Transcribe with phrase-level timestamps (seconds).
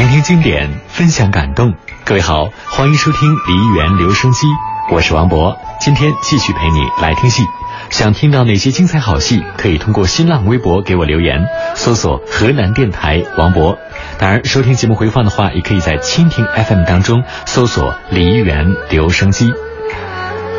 [0.00, 1.74] 聆听经典，分享感动。
[2.06, 4.46] 各位好，欢迎收听梨园留声机，
[4.90, 7.42] 我是王博，今天继续陪你来听戏。
[7.90, 11.44] 想听到哪些精彩好戏，可以通过新浪微博给我留言，
[11.74, 13.76] 搜索河南电台王博。
[14.18, 19.52] 当然，收听节目回放的话，也可以在蜻蜓 FM 当中搜索梨园留声机。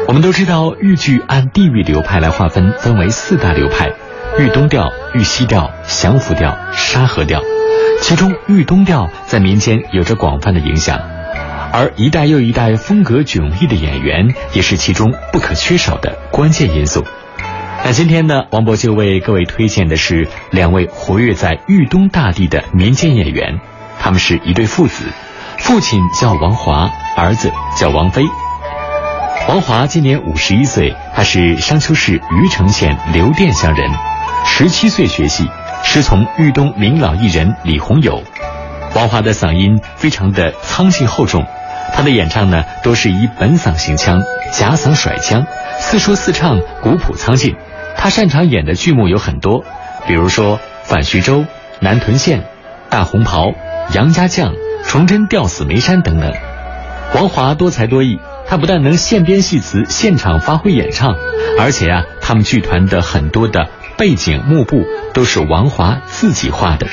[0.07, 3.91] 我们都知道，豫剧按地域流派来划分，分为四大流派：
[4.37, 7.41] 豫东调、豫西调、降服调、沙河调。
[8.01, 10.99] 其中，豫东调在民间有着广泛的影响，
[11.71, 17.05] 而一代又一代风格迥异的演员也是其中不可缺少的关键因素。
[17.85, 23.59] 那今天呢，王博就为各位推荐的是两位活跃在豫东大地的民间演员，
[23.99, 25.05] 他们是一对父子，
[25.59, 28.23] 父亲叫王华，儿子叫王飞。
[29.47, 33.89] 王华今年五十一岁，他是商丘市虞城县刘店乡人，
[34.45, 35.47] 十七岁学戏，
[35.83, 38.23] 师从豫东名老艺人李洪友。
[38.95, 41.45] 王华的嗓音非常的苍劲厚重，
[41.93, 44.21] 他的演唱呢都是以本嗓行腔，
[44.51, 45.45] 假嗓甩腔，
[45.79, 47.55] 似说似唱，古朴苍劲。
[47.97, 49.63] 他擅长演的剧目有很多，
[50.07, 51.39] 比如说《反徐州》
[51.79, 52.39] 《南屯县》
[52.89, 53.47] 《大红袍》
[53.93, 54.53] 《杨家将》
[54.87, 56.33] 《崇祯吊死梅山》等等。
[57.13, 61.15] 王华多才多艺，他不但能现编戏词、现场发挥演唱，
[61.59, 66.87] 而且啊，他们剧团的很多的背景幕布都是王华自己画的。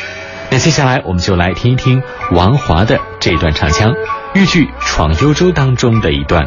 [0.50, 3.92] 那接下来我们就来听一听王华的这段唱腔，
[4.34, 6.46] 豫剧《闯幽州》当中的一段：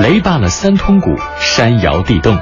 [0.00, 2.38] 雷罢了三通鼓，山摇地动。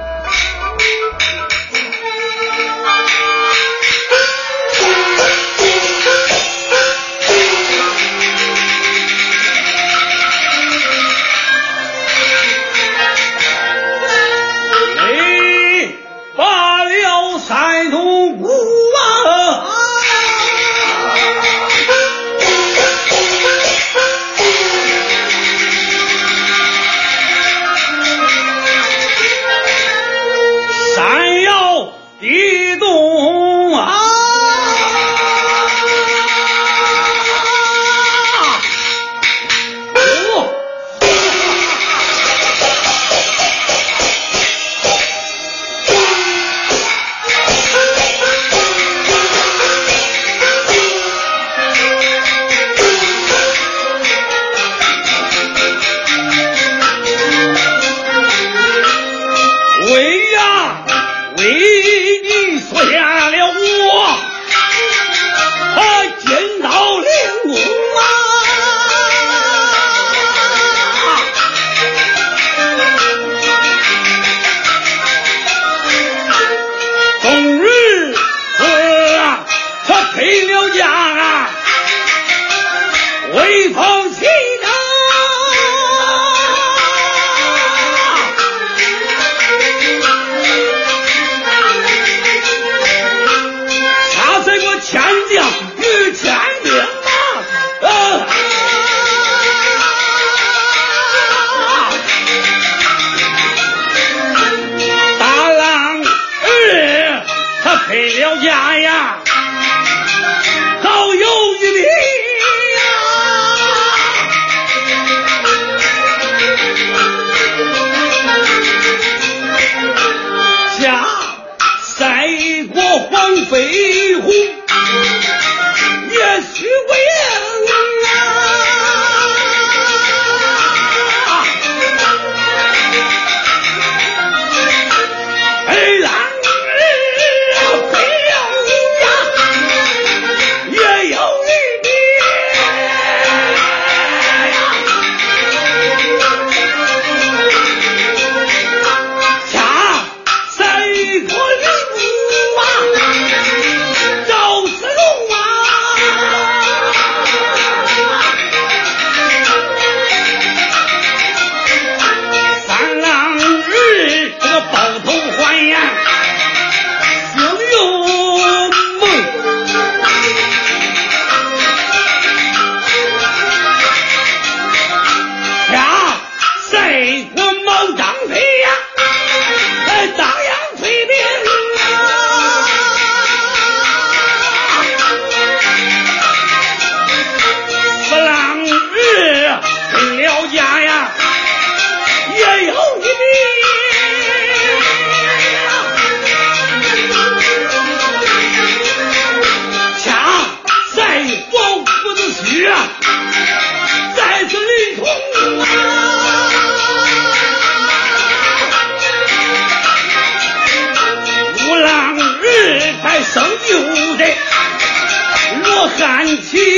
[216.50, 216.77] 起。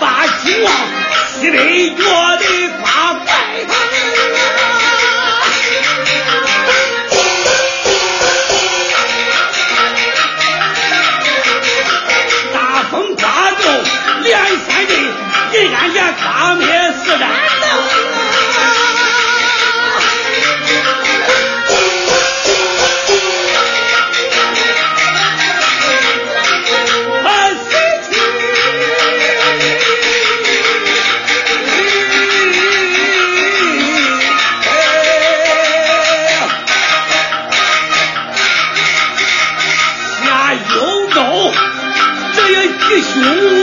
[0.00, 0.72] 把希望
[1.28, 2.04] 西北角
[2.36, 2.44] 的
[2.80, 3.74] 刮白头
[12.52, 13.70] 大风刮走
[14.22, 14.94] 连山地
[15.58, 16.66] 银俺岩刮灭
[17.04, 17.28] 四盏
[17.60, 18.11] 灯
[42.94, 43.61] です。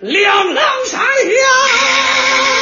[0.00, 2.59] 两郎山下。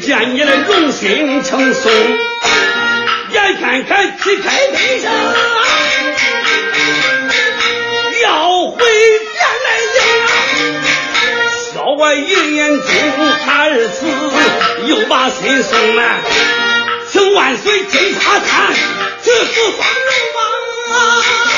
[0.00, 1.92] 见你的荣心称颂，
[3.30, 5.10] 眼看看旗开得胜，
[8.22, 8.84] 要回
[9.38, 10.28] 家来迎啊。
[11.72, 12.86] 小我一言中
[13.44, 14.06] 他二次
[14.86, 16.20] 又把心送来，
[17.10, 18.74] 请万岁金沙滩
[19.22, 20.10] 去赴方荣
[20.90, 21.51] 王。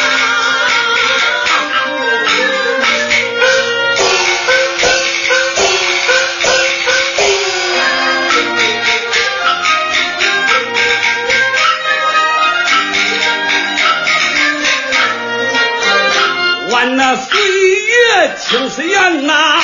[16.74, 19.62] 管那岁月青丝远呐，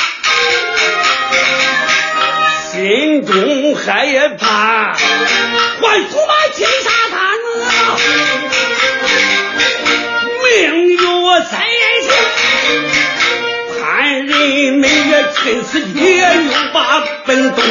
[2.70, 4.06] 心中害
[4.38, 7.18] 怕，还出马金沙滩
[7.66, 7.98] 啊，
[10.44, 11.66] 命若在
[12.06, 12.08] 身，
[13.82, 14.30] 潘仁
[14.74, 16.24] 美也趁此机又
[16.72, 17.64] 把奔东，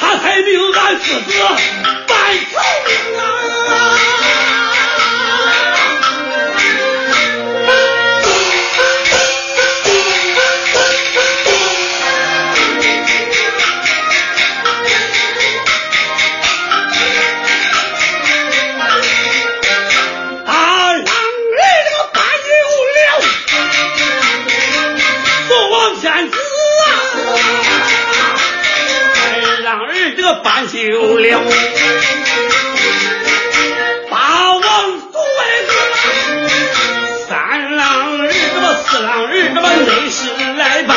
[0.00, 1.38] 他才留俺父子
[2.08, 2.16] 半
[2.48, 3.55] 条命啊。
[30.66, 31.40] 休了，
[34.10, 34.18] 八
[34.54, 34.60] 王
[35.12, 35.38] 祖外
[37.28, 37.80] 三郎
[38.18, 40.18] 儿这么四郎儿这么内侍
[40.56, 40.95] 来办，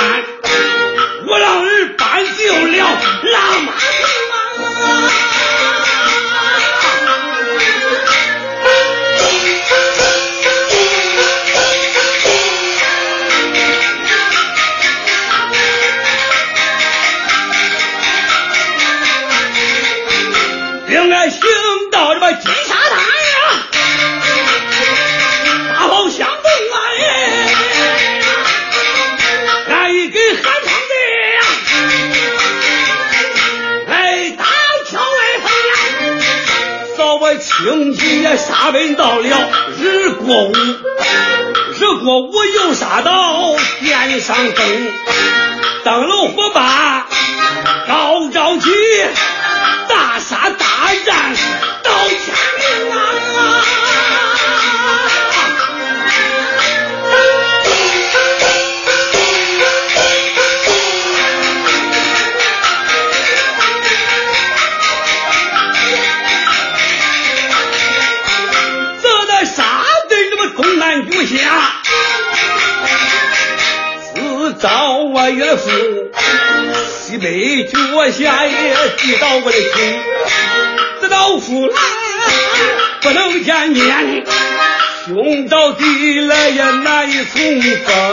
[87.34, 88.09] کیوں کا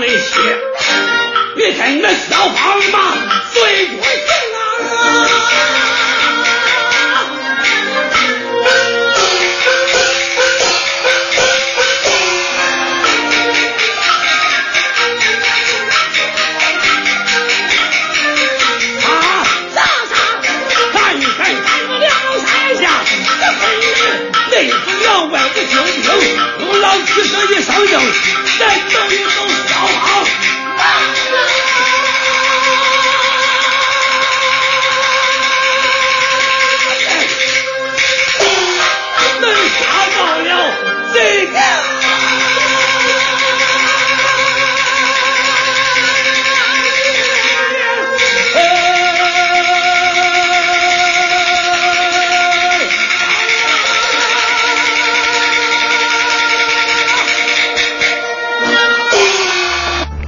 [0.00, 0.14] 那些，
[1.56, 2.98] 你看那小方嘛，
[3.52, 4.04] 最多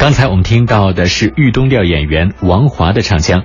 [0.09, 3.45] 刚才我们听到的是豫东调演员王华的唱腔。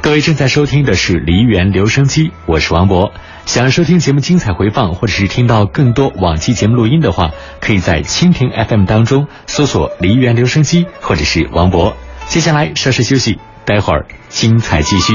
[0.00, 3.12] 各位正在收听的是梨园留声机，我是王博。
[3.44, 11.96] 想要收听节目精彩回放，或者是听到更多往期节目录音的话，可以在蜻蜓 FM 当中搜索梨园留声机，或者是王博。
[12.26, 15.12] 接下来稍事休息，待会儿精彩继续。